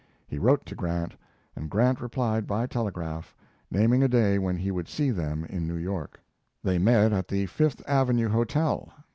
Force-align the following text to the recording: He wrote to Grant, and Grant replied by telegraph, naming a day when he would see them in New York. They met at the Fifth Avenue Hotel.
He 0.27 0.39
wrote 0.39 0.65
to 0.65 0.73
Grant, 0.73 1.13
and 1.55 1.69
Grant 1.69 2.01
replied 2.01 2.47
by 2.47 2.65
telegraph, 2.65 3.35
naming 3.69 4.01
a 4.01 4.07
day 4.07 4.39
when 4.39 4.57
he 4.57 4.71
would 4.71 4.87
see 4.87 5.11
them 5.11 5.43
in 5.45 5.67
New 5.67 5.77
York. 5.77 6.19
They 6.63 6.79
met 6.79 7.13
at 7.13 7.27
the 7.27 7.45
Fifth 7.45 7.83
Avenue 7.87 8.29
Hotel. 8.29 8.91